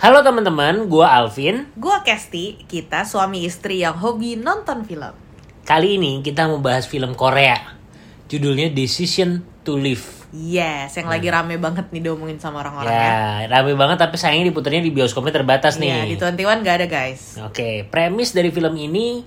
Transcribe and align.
Halo 0.00 0.24
teman-teman, 0.24 0.88
gua 0.88 1.12
Alvin. 1.12 1.68
Gua 1.76 2.00
Kesti, 2.00 2.56
kita 2.64 3.04
suami 3.04 3.44
istri 3.44 3.84
yang 3.84 4.00
hobi 4.00 4.32
nonton 4.32 4.80
film. 4.88 5.12
Kali 5.68 6.00
ini 6.00 6.24
kita 6.24 6.48
mau 6.48 6.56
bahas 6.56 6.88
film 6.88 7.12
Korea. 7.12 7.76
Judulnya 8.24 8.72
Decision 8.72 9.44
to 9.60 9.76
Live. 9.76 10.24
Yes, 10.32 10.96
yang 10.96 11.04
lagi 11.04 11.28
rame 11.28 11.60
banget 11.60 11.92
nih 11.92 12.00
diomongin 12.00 12.40
sama 12.40 12.64
orang-orang 12.64 12.88
ya. 12.88 13.12
Ya, 13.44 13.52
rame 13.52 13.76
banget 13.76 14.00
tapi 14.00 14.16
sayangnya 14.16 14.48
diputarnya 14.48 14.80
di 14.80 14.88
bioskopnya 14.88 15.36
terbatas 15.36 15.76
Iya, 15.76 16.08
nih. 16.08 16.16
di 16.16 16.16
21 16.16 16.64
gak 16.64 16.76
ada 16.80 16.86
guys. 16.88 17.36
Oke, 17.44 17.84
premis 17.92 18.32
dari 18.32 18.48
film 18.48 18.72
ini 18.80 19.20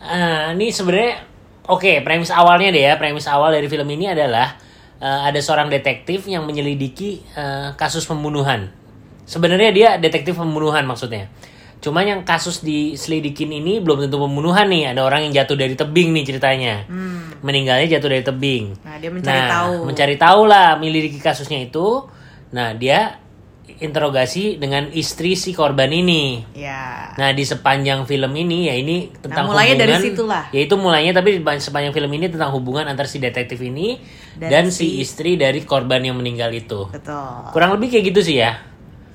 eh, 0.00 0.56
ini 0.56 0.72
sebenarnya 0.72 1.20
oke, 1.68 2.00
premis 2.00 2.32
awalnya 2.32 2.72
deh 2.72 2.80
ya. 2.80 2.96
Premis 2.96 3.28
awal 3.28 3.52
dari 3.52 3.68
film 3.68 3.84
ini 3.92 4.08
adalah 4.08 4.56
eh, 5.04 5.20
ada 5.28 5.36
seorang 5.36 5.68
detektif 5.68 6.24
yang 6.24 6.48
menyelidiki 6.48 7.28
eh, 7.36 7.76
kasus 7.76 8.08
pembunuhan. 8.08 8.77
Sebenarnya 9.28 9.70
dia 9.70 9.88
detektif 10.00 10.40
pembunuhan 10.40 10.88
maksudnya. 10.88 11.28
Cuma 11.78 12.02
yang 12.02 12.26
kasus 12.26 12.58
diselidikin 12.58 13.52
ini 13.52 13.78
belum 13.78 14.02
tentu 14.02 14.18
pembunuhan 14.18 14.66
nih. 14.66 14.90
Ada 14.90 15.04
orang 15.04 15.28
yang 15.28 15.44
jatuh 15.44 15.54
dari 15.54 15.76
tebing 15.76 16.10
nih 16.10 16.24
ceritanya. 16.24 16.74
Meninggalnya 17.38 17.86
jatuh 17.86 18.08
dari 18.08 18.24
tebing. 18.24 18.64
Hmm. 18.74 18.82
Nah, 18.82 18.96
dia 18.98 19.10
mencari 19.12 19.38
Nah, 19.38 19.50
tahu. 19.52 19.74
Mencari 19.86 20.16
tahu 20.16 20.40
lah 20.48 20.68
menyelidiki 20.74 21.20
kasusnya 21.20 21.60
itu. 21.60 22.08
Nah, 22.50 22.72
dia 22.74 23.20
interogasi 23.78 24.58
dengan 24.58 24.90
istri 24.90 25.38
si 25.38 25.54
korban 25.54 25.92
ini. 25.92 26.42
Ya. 26.56 27.14
Nah 27.14 27.30
di 27.30 27.46
sepanjang 27.46 28.08
film 28.08 28.32
ini 28.34 28.66
ya 28.66 28.74
ini 28.74 29.12
tentang 29.14 29.46
Nah, 29.46 29.54
mulainya 29.54 29.76
dari 29.78 29.92
hubungan, 29.92 30.08
situlah. 30.08 30.44
Ya 30.50 30.60
itu 30.66 30.74
mulainya 30.74 31.12
tapi 31.14 31.38
di 31.38 31.40
sepanjang 31.62 31.94
film 31.94 32.10
ini 32.10 32.26
tentang 32.26 32.50
hubungan 32.50 32.88
antar 32.88 33.06
si 33.06 33.22
detektif 33.22 33.60
ini 33.60 34.02
dan, 34.34 34.50
Dan 34.50 34.64
si 34.72 34.82
si- 34.82 34.94
istri 34.98 35.38
dari 35.38 35.62
korban 35.62 36.02
yang 36.02 36.18
meninggal 36.18 36.50
itu. 36.50 36.90
Betul. 36.90 37.54
Kurang 37.54 37.78
lebih 37.78 37.92
kayak 37.92 38.04
gitu 38.10 38.20
sih 38.24 38.42
ya. 38.42 38.58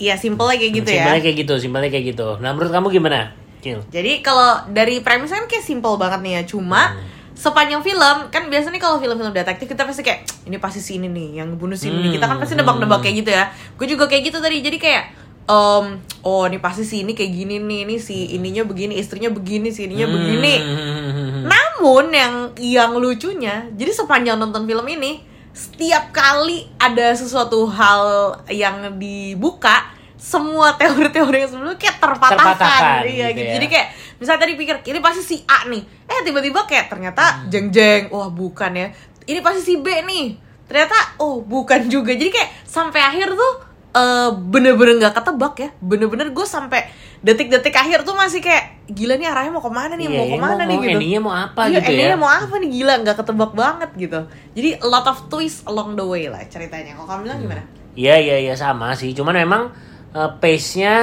Iya, 0.04 0.20
simpelnya 0.20 0.60
kayak 0.60 0.74
gitu 0.84 0.90
ya. 0.92 0.96
Simpelnya 1.00 1.22
kayak 1.24 1.38
gitu, 1.40 1.54
simpelnya 1.56 1.90
kayak 1.90 2.06
gitu. 2.12 2.28
Nah 2.44 2.52
menurut 2.52 2.72
kamu 2.72 2.88
gimana? 2.92 3.32
Cil? 3.64 3.80
Jadi 3.88 4.20
kalau 4.20 4.68
dari 4.68 5.00
premisnya 5.00 5.40
kan 5.40 5.48
kayak 5.48 5.64
simple 5.64 5.96
banget 5.96 6.20
nih 6.20 6.34
ya. 6.36 6.42
Cuma 6.44 6.92
Hmm. 6.92 7.08
sepanjang 7.34 7.80
film 7.82 8.18
kan 8.28 8.46
biasanya 8.46 8.78
kalau 8.78 9.00
film-film 9.00 9.32
detektif 9.32 9.66
kita 9.66 9.84
pasti 9.84 10.04
kayak 10.04 10.22
ini 10.46 10.60
pasti 10.60 10.80
si 10.80 11.00
ini 11.00 11.08
nih 11.08 11.40
yang 11.40 11.56
bunuh 11.56 11.74
si 11.74 11.88
ini. 11.88 12.12
nih." 12.12 12.20
Kita 12.20 12.28
kan 12.28 12.38
pasti 12.38 12.54
nebak-nebak 12.54 13.00
kayak 13.00 13.16
gitu 13.24 13.32
ya. 13.32 13.48
Gue 13.80 13.88
juga 13.88 14.06
kayak 14.06 14.28
gitu 14.28 14.38
tadi. 14.38 14.60
Jadi 14.60 14.78
kayak 14.78 15.04
em, 15.44 15.86
oh 16.22 16.44
ini 16.46 16.60
pasti 16.60 16.84
si 16.84 17.02
ini 17.02 17.16
kayak 17.16 17.32
gini 17.32 17.56
nih. 17.58 17.80
Ini 17.88 17.96
si 17.98 18.36
ininya 18.36 18.68
begini, 18.68 19.00
istrinya 19.00 19.32
begini, 19.32 19.72
si 19.72 19.88
ininya 19.88 20.08
begini. 20.08 20.54
Hmm. 20.60 21.42
Namun 21.48 22.06
yang 22.12 22.34
yang 22.60 22.92
lucunya, 22.96 23.68
jadi 23.72 23.92
sepanjang 23.92 24.36
nonton 24.36 24.64
film 24.64 24.84
ini, 24.88 25.24
setiap 25.54 26.10
kali 26.10 26.66
ada 26.82 27.14
sesuatu 27.14 27.70
hal 27.70 28.04
yang 28.50 28.98
dibuka, 28.98 29.86
semua 30.18 30.74
teori-teori 30.82 31.46
yang 31.46 31.50
sebelumnya 31.50 31.78
kayak 31.78 31.98
terpatahkan. 32.02 32.58
Terpatahkan, 32.58 33.02
iya, 33.06 33.30
gitu 33.32 33.38
gitu. 33.38 33.48
ya. 33.48 33.54
Jadi 33.62 33.68
kayak 33.70 33.88
misalnya 34.18 34.42
tadi 34.42 34.54
pikir 34.58 34.76
ini 34.90 35.00
pasti 35.00 35.22
si 35.22 35.38
A 35.46 35.70
nih, 35.70 35.82
eh 36.10 36.20
tiba-tiba 36.26 36.66
kayak 36.66 36.90
ternyata 36.90 37.24
Hmm. 37.46 37.50
jeng-jeng, 37.54 38.10
wah 38.10 38.34
bukan 38.34 38.72
ya. 38.74 38.88
Ini 39.24 39.40
pasti 39.40 39.62
si 39.62 39.74
B 39.80 39.88
nih, 40.04 40.36
ternyata 40.66 41.22
oh 41.22 41.40
bukan 41.46 41.86
juga. 41.88 42.12
Jadi 42.18 42.34
kayak 42.34 42.50
sampai 42.66 43.00
akhir 43.00 43.38
tuh 43.38 43.54
eh, 43.94 44.30
bener-bener 44.34 44.98
nggak 44.98 45.14
ketebak 45.14 45.54
ya, 45.56 45.70
bener-bener 45.80 46.28
gue 46.30 46.44
sampai 46.44 46.82
detik-detik 47.20 47.72
akhir 47.72 48.02
tuh 48.02 48.14
masih 48.14 48.40
kayak 48.40 48.84
gila 48.86 49.16
nih 49.16 49.26
arahnya 49.26 49.50
mau 49.50 49.62
ke 49.62 49.70
mana 49.70 49.94
nih, 49.94 50.06
Iya, 50.06 50.12
mau 50.12 50.26
iya, 50.26 50.34
ke 50.34 50.38
mana 50.38 50.54
mau- 50.56 50.66
nih 50.66 50.76
mau 50.76 50.84
gitu. 50.84 50.94
endingnya 50.94 51.22
mau 51.22 51.34
apa 51.34 51.62
Iya, 51.62 51.72
gitu 51.72 51.80
ya. 51.80 51.88
endingnya 51.88 52.18
mau 52.18 52.32
apa 52.32 52.54
nih 52.58 52.70
gila 52.74 52.94
nggak 53.00 53.16
ketebak 53.16 53.52
banget 53.54 53.90
gitu. 53.96 54.20
Jadi 54.52 54.70
a 54.76 54.88
lot 54.88 55.06
of 55.06 55.18
twist 55.28 55.64
along 55.64 55.94
the 55.94 56.04
way 56.04 56.26
lah 56.26 56.44
ceritanya. 56.46 56.92
Kalau 56.94 57.08
kamu 57.08 57.22
bilang 57.24 57.38
Hmm. 57.38 57.46
gimana? 57.48 57.64
Iya 57.94 58.16
iya 58.18 58.38
iya 58.42 58.56
sama 58.56 58.92
sih. 58.94 59.14
Cuman 59.14 59.38
memang 59.38 59.72
eh, 60.12 60.30
pace-nya 60.38 60.96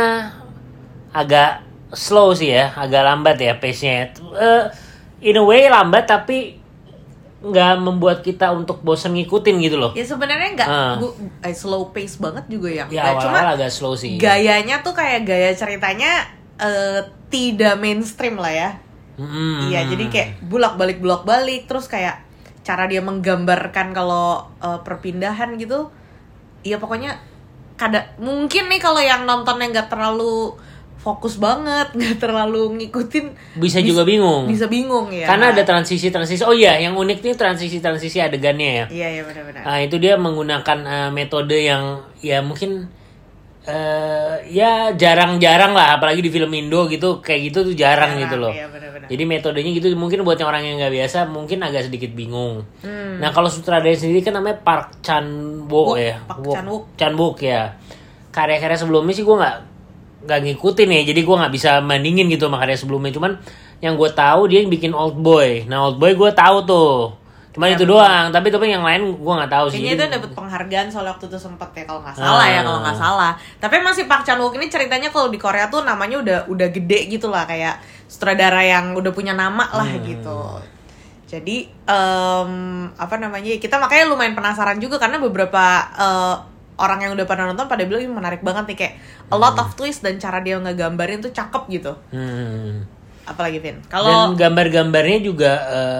agak 1.11 1.63
slow 1.91 2.31
sih 2.31 2.53
ya, 2.53 2.71
agak 2.73 3.03
lambat 3.03 3.37
ya 3.37 3.57
pace-nya. 3.57 4.13
Eh, 4.37 4.65
in 5.23 5.35
a 5.35 5.43
way 5.43 5.67
lambat 5.67 6.05
tapi 6.05 6.60
nggak 7.41 7.81
membuat 7.81 8.21
kita 8.21 8.53
untuk 8.53 8.85
bosan 8.85 9.17
ngikutin 9.17 9.57
gitu 9.61 9.81
loh. 9.81 9.97
Ya 9.97 10.05
sebenarnya 10.05 10.53
nggak 10.53 10.69
bu- 11.01 11.17
eh, 11.41 11.57
slow 11.57 11.89
pace 11.89 12.21
banget 12.21 12.45
juga 12.47 12.69
ya. 12.69 12.85
Ya 12.87 13.11
Nggak, 13.11 13.25
cuma 13.25 13.39
agak 13.51 13.71
slow 13.73 13.97
sih. 13.97 14.21
gayanya 14.21 14.85
tuh 14.85 14.93
kayak 14.93 15.25
gaya 15.25 15.51
ceritanya 15.53 16.29
eh, 16.57 17.01
tidak 17.33 17.81
mainstream 17.81 18.37
lah 18.37 18.53
ya. 18.53 18.71
Mm-mm. 19.17 19.69
Iya, 19.69 19.85
jadi 19.89 20.05
kayak 20.09 20.29
bulak-balik 20.45 21.01
bulak-balik 21.01 21.65
terus 21.65 21.85
kayak 21.87 22.25
cara 22.61 22.85
dia 22.85 23.01
menggambarkan 23.01 23.93
kalau 23.93 24.45
eh, 24.61 24.81
perpindahan 24.85 25.57
gitu. 25.57 25.89
Iya 26.61 26.77
pokoknya 26.77 27.17
kada 27.81 28.05
mungkin 28.21 28.69
nih 28.69 28.77
kalau 28.77 29.01
yang 29.01 29.25
nontonnya 29.25 29.73
nggak 29.73 29.89
terlalu 29.89 30.53
fokus 31.01 31.37
banget, 31.37 31.91
nggak 31.97 32.17
terlalu 32.19 32.77
ngikutin 32.77 33.57
bisa 33.57 33.81
bis- 33.81 33.89
juga 33.89 34.05
bingung. 34.05 34.45
Bisa 34.45 34.69
bingung 34.69 35.09
ya. 35.09 35.25
Karena 35.25 35.51
ada 35.51 35.65
transisi-transisi. 35.65 36.45
Oh 36.45 36.53
iya, 36.53 36.77
yang 36.77 36.93
unik 36.93 37.21
nih 37.21 37.35
transisi-transisi 37.35 38.21
adegannya 38.21 38.71
ya. 38.71 38.85
Iya, 38.87 39.09
iya 39.11 39.23
benar-benar. 39.25 39.63
Nah, 39.65 39.79
itu 39.79 39.97
dia 39.97 40.15
menggunakan 40.15 40.79
eh, 40.83 41.11
metode 41.11 41.57
yang 41.57 41.83
ya 42.19 42.41
mungkin 42.41 42.87
eh 43.61 44.37
ya 44.49 44.97
jarang-jarang 44.97 45.77
lah 45.77 46.01
apalagi 46.01 46.25
di 46.25 46.29
film 46.29 46.49
Indo 46.51 46.89
gitu 46.89 47.21
kayak 47.21 47.41
gitu 47.49 47.59
tuh 47.63 47.75
jarang, 47.77 48.17
Jarang, 48.17 48.23
gitu 48.25 48.37
loh. 48.37 48.53
iya, 48.53 48.65
benar-benar. 48.67 49.09
Jadi 49.09 49.23
metodenya 49.25 49.71
gitu 49.71 49.87
mungkin 49.95 50.25
buat 50.25 50.37
yang 50.37 50.49
orang 50.49 50.65
yang 50.65 50.77
nggak 50.81 50.95
biasa 50.97 51.29
mungkin 51.29 51.61
agak 51.61 51.87
sedikit 51.87 52.09
bingung. 52.11 52.65
Hmm. 52.81 53.21
Nah, 53.21 53.29
kalau 53.31 53.49
sutradara 53.49 53.93
sendiri 53.93 54.21
kan 54.21 54.33
namanya 54.33 54.61
Park 54.61 55.01
Chan 55.01 55.25
Wook 55.69 55.93
Wook, 55.93 55.97
ya. 55.99 56.17
Park 56.25 56.41
Wook. 56.41 56.55
Chan-wook. 56.57 56.83
Chan-wook 56.97 57.37
ya. 57.41 57.63
Karya-karya 58.31 58.77
sebelumnya 58.77 59.13
sih 59.13 59.25
gue 59.25 59.37
nggak 59.37 59.57
nggak 60.21 60.39
ngikutin 60.43 60.89
ya. 60.91 61.03
Jadi 61.05 61.21
gue 61.21 61.37
nggak 61.37 61.53
bisa 61.53 61.71
bandingin 61.81 62.27
gitu 62.27 62.47
sama 62.47 62.59
karya 62.59 62.75
sebelumnya. 62.75 63.11
Cuman 63.11 63.33
yang 63.79 63.95
gue 63.95 64.11
tahu 64.11 64.41
dia 64.47 64.61
yang 64.61 64.69
bikin 64.69 64.93
Old 64.93 65.17
Boy. 65.17 65.65
Nah, 65.65 65.85
Old 65.85 65.97
Boy 65.97 66.13
gue 66.13 66.31
tahu 66.31 66.59
tuh. 66.65 67.17
Cuman 67.51 67.67
Ya, 67.67 67.75
itu 67.75 67.83
betul. 67.83 67.99
doang. 67.99 68.27
Tapi 68.31 68.47
tapi 68.49 68.65
yang 68.69 68.85
lain 68.85 69.01
gue 69.13 69.35
nggak 69.35 69.51
tahu 69.51 69.67
sih. 69.69 69.81
Kayaknya 69.81 69.95
itu 69.97 70.05
dapat 70.15 70.31
penghargaan 70.33 70.87
soal 70.87 71.07
waktu 71.09 71.25
itu 71.27 71.35
sempet 71.35 71.69
ya 71.75 71.85
kalau 71.85 72.01
nggak 72.01 72.15
salah 72.15 72.47
ya 72.47 72.61
Ah. 72.61 72.63
kalau 72.63 72.79
nggak 72.81 72.95
salah. 72.97 73.33
Tapi 73.59 73.77
masih 73.81 74.05
Park 74.07 74.23
Chan 74.23 74.39
Wook 74.39 74.55
ini 74.55 74.67
ceritanya 74.67 75.09
kalau 75.09 75.27
di 75.27 75.37
Korea 75.37 75.67
tuh 75.67 75.83
namanya 75.83 76.17
udah 76.19 76.39
udah 76.47 76.69
gede 76.71 77.09
gitu 77.09 77.27
lah 77.27 77.45
kayak 77.45 77.79
sutradara 78.07 78.61
yang 78.61 78.95
udah 78.95 79.11
punya 79.11 79.33
nama 79.33 79.67
lah 79.67 79.89
Hmm. 79.89 80.05
gitu. 80.05 80.41
Jadi 81.27 81.63
em, 81.87 82.53
apa 82.93 83.15
namanya 83.17 83.55
kita 83.57 83.79
makanya 83.79 84.05
lumayan 84.07 84.35
penasaran 84.35 84.79
juga 84.79 84.99
karena 84.99 85.19
beberapa 85.19 85.63
eh, 85.97 86.35
orang 86.81 87.05
yang 87.05 87.13
udah 87.13 87.25
pernah 87.25 87.45
nonton 87.47 87.69
pada 87.69 87.85
bilang 87.85 88.01
ini 88.01 88.11
menarik 88.11 88.41
banget 88.41 88.65
nih 88.67 88.77
kayak 88.79 88.95
a 89.29 89.37
lot 89.37 89.55
of 89.55 89.69
twist 89.75 90.01
dan 90.01 90.17
cara 90.17 90.41
dia 90.41 90.57
ngegambarin 90.57 91.21
tuh 91.21 91.31
cakep 91.31 91.63
gitu. 91.71 91.93
Hmm. 92.11 92.89
Apalagi 93.23 93.61
Vin. 93.61 93.79
Dan 93.79 93.87
Kalau 93.87 94.33
gambar-gambarnya 94.33 95.19
juga 95.21 95.53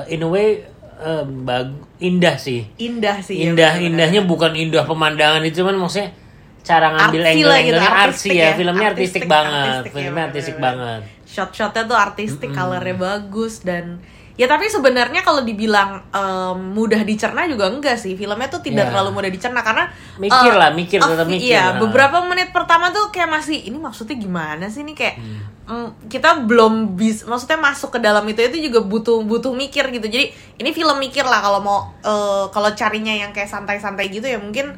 eh, 0.07 0.17
in 0.17 0.25
a 0.25 0.29
way 0.29 0.65
eh, 0.99 1.25
bag- 1.45 1.77
indah 1.99 2.35
sih. 2.35 2.65
indah 2.77 3.21
sih. 3.21 3.37
ya, 3.37 3.45
indah 3.47 3.71
bener-bener. 3.77 3.87
indahnya 3.87 4.21
bukan 4.25 4.53
indah 4.55 4.83
pemandangan 4.83 5.45
itu 5.45 5.61
cuman 5.61 5.77
maksudnya 5.77 6.17
cara 6.61 6.93
ngambil 6.93 7.21
Artsy 7.23 7.33
angle 7.33 7.49
lah 7.49 7.61
gitu, 7.61 7.81
artsy 7.81 8.29
ya. 8.31 8.43
ya. 8.43 8.51
filmnya 8.53 8.87
artistik, 8.87 9.25
Artistik, 9.25 9.25
banget 9.27 9.53
artistik 9.55 9.91
ya, 9.91 9.97
filmnya 9.97 10.25
artistik 10.25 10.57
banget 10.59 11.01
shot-shotnya 11.31 11.85
tuh 11.85 11.95
artistik, 11.95 12.51
colornya 12.51 12.97
bagus 12.97 13.63
dan 13.63 14.03
ya 14.33 14.49
tapi 14.49 14.67
sebenarnya 14.67 15.21
kalau 15.21 15.41
dibilang 15.41 16.01
em, 16.09 16.57
mudah 16.73 17.03
dicerna 17.03 17.45
juga 17.45 17.69
enggak 17.69 17.95
sih 17.95 18.15
filmnya 18.15 18.49
tuh 18.49 18.59
tidak 18.59 18.83
Ya. 18.83 18.91
terlalu 18.91 19.11
mudah 19.13 19.29
dicerna 19.29 19.61
karena 19.61 19.85
Mikir 20.17 20.49
eh, 20.49 20.57
lah, 20.57 20.71
mikir, 20.73 20.97
tetap 20.99 21.29
mikir. 21.29 21.45
iya 21.47 21.71
Nah. 21.71 21.79
beberapa 21.79 22.25
menit 22.25 22.49
pertama 22.49 22.89
tuh 22.89 23.09
kayak 23.09 23.29
masih 23.29 23.63
ini 23.63 23.77
maksudnya 23.77 24.17
gimana 24.17 24.65
sih 24.67 24.81
ini 24.81 24.93
kayak 24.93 25.21
Hmm. 25.21 25.45
mm, 25.69 26.09
kita 26.09 26.41
belum 26.43 26.97
bisa 26.97 27.29
maksudnya 27.29 27.61
masuk 27.61 27.93
ke 27.93 28.01
dalam 28.01 28.25
itu 28.25 28.41
itu 28.41 28.59
juga 28.65 28.81
butuh 28.83 29.21
butuh 29.23 29.53
mikir 29.53 29.87
gitu 29.89 30.09
jadi 30.09 30.27
ini 30.57 30.71
film 30.71 30.97
mikir 30.99 31.23
lah 31.23 31.39
kalau 31.39 31.61
mau 31.61 31.79
eh, 32.01 32.45
kalau 32.49 32.73
carinya 32.73 33.13
yang 33.13 33.31
kayak 33.31 33.47
santai-santai 33.47 34.09
gitu 34.09 34.25
ya 34.25 34.41
mungkin 34.41 34.73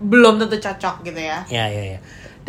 belum 0.00 0.40
tentu 0.40 0.56
cocok 0.56 1.04
gitu 1.04 1.20
ya 1.20 1.44
ya 1.46 1.68
ya 1.68 1.84
ya 1.94 1.98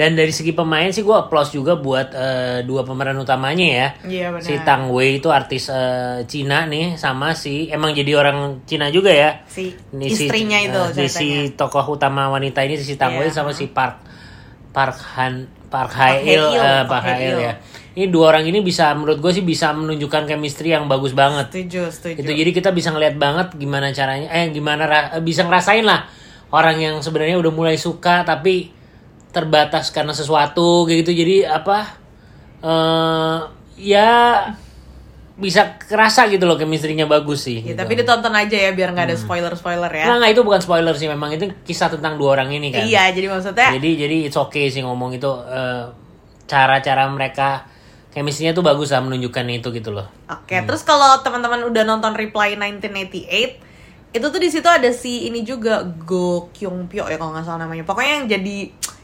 dan 0.02 0.18
dari 0.18 0.30
segi 0.30 0.50
pemain 0.52 0.90
sih 0.90 1.00
gue 1.00 1.14
applause 1.14 1.52
juga 1.52 1.78
buat 1.78 2.10
eh, 2.10 2.60
dua 2.62 2.82
pemeran 2.82 3.14
utamanya 3.16 3.68
ya 3.68 3.88
Iya, 4.02 4.28
benar. 4.32 4.42
si 4.42 4.54
Tang 4.60 4.90
Wei 4.90 5.16
itu 5.16 5.30
artis 5.30 5.70
eh, 5.70 6.26
Cina 6.26 6.66
nih 6.66 6.96
sama 6.96 7.32
si 7.34 7.70
emang 7.70 7.94
jadi 7.94 8.16
orang 8.16 8.38
Cina 8.64 8.90
juga 8.90 9.10
ya 9.10 9.46
si 9.46 9.70
Ini 9.70 10.08
si- 10.08 10.26
istrinya 10.26 10.58
itu 10.58 10.74
eh, 10.74 10.90
si, 10.90 11.04
si 11.06 11.28
ceritanya. 11.30 11.54
tokoh 11.56 11.86
utama 11.92 12.28
wanita 12.28 12.60
ini 12.62 12.76
si 12.76 12.96
Tang 12.96 13.14
Iya. 13.14 13.20
Wei 13.20 13.30
sama 13.30 13.52
si 13.52 13.68
Park 13.68 14.02
Park 14.70 14.98
Han 15.14 15.34
Park 15.68 15.92
Hae 15.94 16.18
Hae 16.18 16.34
Il 16.34 16.42
Il, 16.42 16.58
eh, 16.58 16.84
Park 16.84 17.06
Hae 17.06 17.22
Il 17.24 17.38
ya 17.40 17.54
ini 17.92 18.08
dua 18.08 18.32
orang 18.32 18.44
ini 18.46 18.60
bisa 18.60 18.90
menurut 18.94 19.20
gue 19.20 19.32
sih 19.32 19.44
bisa 19.44 19.70
menunjukkan 19.70 20.24
chemistry 20.26 20.72
yang 20.72 20.88
bagus 20.88 21.12
banget 21.12 21.52
setuju 21.52 21.92
setuju 21.92 22.18
itu 22.18 22.32
jadi 22.34 22.52
kita 22.54 22.70
bisa 22.72 22.88
ngeliat 22.90 23.16
banget 23.16 23.52
gimana 23.54 23.92
caranya 23.92 24.32
eh 24.32 24.48
gimana 24.50 24.84
ra- 24.84 25.12
bisa 25.20 25.44
ngerasain 25.44 25.84
lah 25.84 26.08
orang 26.50 26.80
yang 26.80 26.96
sebenarnya 26.98 27.36
udah 27.38 27.52
mulai 27.52 27.76
suka 27.76 28.24
tapi 28.24 28.72
terbatas 29.32 29.90
karena 29.96 30.12
sesuatu 30.12 30.84
kayak 30.88 31.08
gitu 31.08 31.12
jadi 31.24 31.56
apa 31.56 31.98
eh 32.62 33.40
ya 33.82 34.12
bisa 35.42 35.74
kerasa 35.82 36.30
gitu 36.30 36.46
loh 36.46 36.54
chemistry-nya 36.54 37.10
bagus 37.10 37.50
sih. 37.50 37.66
Ya, 37.66 37.74
gitu. 37.74 37.78
tapi 37.82 37.98
ditonton 37.98 38.30
aja 38.30 38.54
ya 38.54 38.72
biar 38.78 38.94
nggak 38.94 39.10
ada 39.10 39.18
spoiler-spoiler 39.18 39.90
ya. 39.90 40.06
Nggak, 40.06 40.18
nggak, 40.22 40.32
itu 40.38 40.42
bukan 40.46 40.62
spoiler 40.62 40.94
sih 40.94 41.10
memang 41.10 41.34
itu 41.34 41.50
kisah 41.66 41.90
tentang 41.90 42.22
dua 42.22 42.38
orang 42.38 42.54
ini 42.54 42.70
kan. 42.70 42.86
Iya, 42.86 43.10
jadi 43.10 43.26
maksudnya 43.32 43.74
Jadi 43.74 43.90
jadi 43.98 44.18
it's 44.30 44.38
okay 44.38 44.70
sih 44.70 44.86
ngomong 44.86 45.18
itu 45.18 45.32
eh, 45.50 45.90
cara-cara 46.46 47.10
mereka 47.10 47.66
chemistry-nya 48.14 48.54
tuh 48.54 48.62
bagus 48.62 48.94
lah 48.94 49.02
menunjukkan 49.02 49.46
itu 49.50 49.74
gitu 49.74 49.90
loh. 49.90 50.06
Oke, 50.30 50.62
terus 50.62 50.86
kalau 50.86 51.26
teman-teman 51.26 51.66
udah 51.66 51.84
nonton 51.90 52.14
Reply 52.14 52.60
1988, 52.60 54.14
itu 54.14 54.26
tuh 54.28 54.42
di 54.44 54.50
situ 54.52 54.68
ada 54.68 54.92
si 54.92 55.32
ini 55.32 55.48
juga 55.48 55.82
Go 55.82 56.52
Kyung 56.52 56.92
Pyo 56.92 57.08
ya 57.08 57.18
kalau 57.18 57.34
nggak 57.34 57.48
salah 57.48 57.66
namanya. 57.66 57.88
Pokoknya 57.88 58.14
yang 58.22 58.28
jadi 58.28 58.58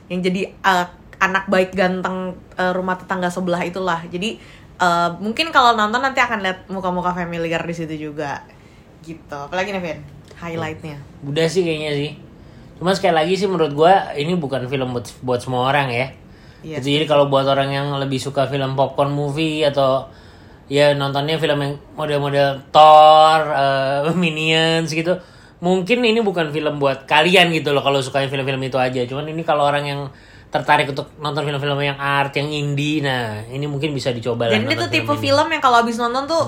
yang 0.07 0.19
jadi 0.24 0.51
uh, 0.63 0.88
anak 1.18 1.50
baik 1.50 1.74
ganteng 1.74 2.38
uh, 2.57 2.71
rumah 2.74 2.95
tetangga 2.95 3.27
sebelah 3.27 3.62
itulah. 3.65 4.00
Jadi 4.07 4.38
uh, 4.80 5.15
mungkin 5.18 5.50
kalau 5.50 5.74
nonton 5.74 6.00
nanti 6.00 6.21
akan 6.21 6.39
lihat 6.42 6.69
muka-muka 6.69 7.13
familiar 7.13 7.62
di 7.65 7.75
situ 7.75 8.12
juga. 8.12 8.45
Gitu. 9.01 9.36
Apalagi 9.36 9.74
nih, 9.74 9.81
Vin? 9.81 10.00
Highlightnya. 10.38 10.98
Udah 11.25 11.48
sih 11.50 11.65
kayaknya 11.65 11.92
sih. 11.98 12.12
Cuma 12.77 12.94
sekali 12.94 13.18
lagi 13.18 13.33
sih 13.33 13.50
menurut 13.50 13.74
gua 13.74 14.13
ini 14.13 14.38
bukan 14.38 14.69
film 14.69 14.94
buat, 14.94 15.09
buat 15.25 15.42
semua 15.42 15.74
orang 15.74 15.89
ya. 15.89 16.07
Iya. 16.62 16.77
Gitu, 16.81 17.01
jadi 17.01 17.06
kalau 17.09 17.30
buat 17.30 17.45
orang 17.45 17.69
yang 17.74 17.88
lebih 17.98 18.21
suka 18.21 18.45
film 18.50 18.77
popcorn 18.77 19.13
movie 19.13 19.65
atau 19.65 20.09
ya 20.68 20.94
nontonnya 20.94 21.39
film 21.39 21.57
yang 21.63 21.74
model-model 21.95 22.69
Thor, 22.69 23.42
eh, 23.50 24.13
Minions 24.21 24.92
gitu, 24.92 25.18
mungkin 25.57 26.06
ini 26.06 26.21
bukan 26.21 26.54
film 26.54 26.77
buat 26.77 27.09
kalian 27.09 27.50
gitu 27.54 27.74
loh 27.74 27.81
kalau 27.81 27.98
suka 28.01 28.25
film-film 28.30 28.62
itu 28.62 28.77
aja. 28.77 29.01
Cuman 29.09 29.25
ini 29.30 29.42
kalau 29.42 29.65
orang 29.65 29.86
yang 29.89 30.01
tertarik 30.48 30.88
untuk 30.88 31.12
nonton 31.19 31.44
film-film 31.44 31.75
yang 31.83 32.00
art, 32.00 32.31
yang 32.39 32.48
indie, 32.48 33.04
nah 33.04 33.44
ini 33.51 33.68
mungkin 33.68 33.92
bisa 33.92 34.15
dicoba 34.15 34.48
lah. 34.48 34.56
Dan 34.56 34.63
ini 34.63 34.80
nonton 34.80 34.88
tuh 34.88 34.89
tipe 34.95 35.13
ini. 35.19 35.24
film 35.27 35.48
yang 35.51 35.62
kalau 35.62 35.77
habis 35.83 36.00
nonton 36.00 36.24
tuh 36.24 36.44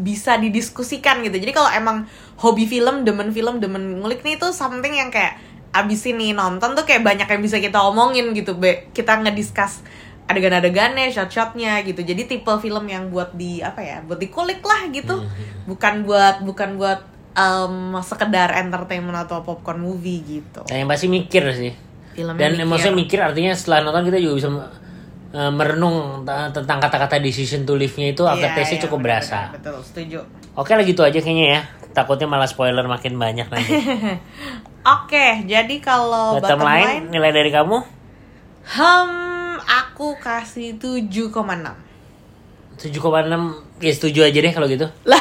bisa 0.00 0.40
didiskusikan 0.40 1.20
gitu. 1.20 1.36
Jadi 1.36 1.52
kalau 1.52 1.68
emang 1.68 2.08
hobi 2.40 2.64
film, 2.64 3.04
demen 3.04 3.28
film, 3.28 3.60
demen 3.60 4.00
ngulik 4.00 4.24
nih 4.24 4.40
tuh 4.40 4.56
something 4.56 4.96
yang 4.96 5.12
kayak 5.12 5.36
abis 5.72 6.08
ini 6.08 6.32
nonton 6.32 6.72
tuh 6.72 6.84
kayak 6.88 7.04
banyak 7.04 7.28
yang 7.28 7.42
bisa 7.44 7.60
kita 7.60 7.76
omongin 7.84 8.32
gitu. 8.32 8.56
Be. 8.56 8.88
Kita 8.96 9.20
ngediscuss 9.20 9.84
adegan-adegannya, 10.32 11.12
shot-shotnya 11.12 11.84
gitu. 11.84 12.00
Jadi 12.00 12.24
tipe 12.24 12.52
film 12.56 12.88
yang 12.88 13.12
buat 13.12 13.36
di 13.36 13.60
apa 13.60 13.84
ya, 13.84 14.00
buat 14.00 14.16
dikulik 14.16 14.64
lah 14.64 14.88
gitu. 14.88 15.28
Bukan 15.68 16.08
buat 16.08 16.40
bukan 16.40 16.80
buat 16.80 17.11
em, 17.32 17.96
sekedar 18.04 18.52
entertainment 18.60 19.16
atau 19.24 19.40
popcorn 19.40 19.80
movie 19.80 20.20
gitu. 20.24 20.62
Nah, 20.68 20.76
yang 20.76 20.88
pasti 20.88 21.08
mikir 21.08 21.42
sih. 21.56 21.72
Filmnya 22.12 22.36
Dan 22.36 22.50
mikir. 22.60 22.68
maksudnya 22.68 22.96
mikir 22.96 23.18
artinya 23.24 23.52
setelah 23.56 23.88
nonton 23.88 24.12
kita 24.12 24.18
juga 24.20 24.34
bisa 24.36 24.48
uh, 24.52 25.52
merenung 25.52 26.28
tentang 26.52 26.78
kata-kata 26.78 27.16
decision 27.24 27.64
to 27.64 27.72
live-nya 27.72 28.12
itu 28.12 28.22
aftertaste-nya 28.28 28.78
iya, 28.78 28.84
cukup 28.84 28.98
benar, 29.00 29.06
berasa. 29.20 29.38
Betul, 29.56 29.76
setuju. 29.80 30.18
Oke 30.52 30.76
lah 30.76 30.84
gitu 30.84 31.00
aja 31.00 31.18
kayaknya 31.18 31.46
ya. 31.48 31.60
Takutnya 31.92 32.28
malah 32.28 32.48
spoiler 32.48 32.84
makin 32.84 33.16
banyak 33.16 33.48
nanti. 33.48 33.72
Oke, 34.96 35.46
jadi 35.46 35.76
kalau 35.78 36.36
bottom, 36.36 36.58
bottom 36.58 36.60
line, 36.66 36.88
line 36.88 37.06
nilai 37.14 37.30
dari 37.30 37.50
kamu? 37.54 37.78
Hmm, 38.66 39.56
aku 39.62 40.18
kasih 40.18 40.74
7,6 40.76 41.91
7,6 42.74 43.00
ya 43.78 43.90
setuju 43.90 44.20
aja 44.22 44.38
deh 44.38 44.52
kalau 44.52 44.66
gitu. 44.66 44.86
Lah, 45.02 45.18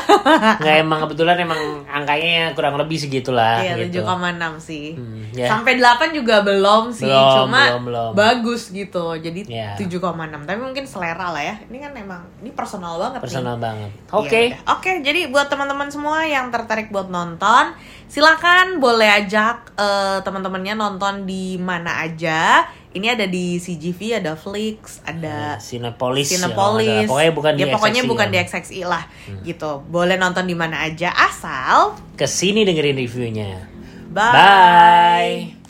Nggak 0.57 0.75
emang 0.79 0.99
kebetulan 1.01 1.33
emang 1.35 1.57
angkanya 1.83 2.53
kurang 2.53 2.77
lebih 2.77 2.93
segitulah 2.95 3.57
iya 3.57 3.73
gitu. 3.81 4.05
7,6 4.05 4.37
sih 4.61 4.93
Hmm, 4.93 5.25
ya. 5.31 5.49
Sampai 5.49 5.75
8 5.75 6.13
juga 6.13 6.41
belum 6.41 6.93
sih 6.93 7.09
Belum, 7.09 7.49
Cuma 7.49 7.61
belum, 7.65 7.83
belum. 7.89 8.11
bagus 8.13 8.69
gitu 8.69 9.17
Jadi 9.17 9.49
Ya. 9.49 9.73
7,6 9.73 9.97
Tapi 10.39 10.59
mungkin 10.59 10.85
selera 10.85 11.29
lah 11.29 11.41
ya 11.41 11.55
Ini 11.63 11.77
kan 11.79 11.91
emang, 11.95 12.21
ini 12.37 12.53
personal 12.53 12.95
banget 12.97 13.19
Personal 13.19 13.55
nih 13.55 13.63
banget. 13.63 13.89
Iya, 13.91 14.13
Oke. 14.13 14.41
udah. 14.45 14.59
Oke, 14.71 14.91
jadi 15.01 15.21
buat 15.27 15.47
teman-teman 15.47 15.89
semua 15.89 16.21
yang 16.23 16.49
tertarik 16.49 16.87
buat 16.89 17.07
nonton, 17.07 17.73
silakan 18.05 18.77
boleh 18.77 19.09
ajak 19.17 19.73
eh, 19.73 20.19
teman-temannya 20.21 20.75
nonton 20.75 21.23
di 21.23 21.57
mana 21.57 22.01
aja. 22.01 22.65
Ini 22.91 23.07
ada 23.15 23.23
di 23.23 23.55
CGV, 23.55 24.19
ada 24.19 24.35
Flix, 24.35 24.99
ada 25.07 25.55
Cinepolis. 25.63 26.27
ya, 26.27 26.43
Cinepolis. 26.43 27.07
salah. 27.07 27.07
Pokoknya 27.07 27.31
bukan 27.31 27.51
di 27.55 27.61
ya, 27.63 27.67
pokoknya 27.71 28.01
XXI 28.03 28.11
bukan 28.11 28.27
ya. 28.27 28.31
di 28.31 28.37
XXI 28.43 28.81
lah, 28.83 29.03
gitu. 29.47 29.71
Boleh 29.87 30.15
nonton 30.19 30.43
di 30.43 30.55
mana 30.55 30.83
aja 30.83 31.07
asal 31.15 31.95
Ke 32.19 32.27
sini 32.27 32.67
dengerin 32.67 32.99
reviewnya. 32.99 33.63
bye. 34.11 34.35
Bye. 34.35 35.60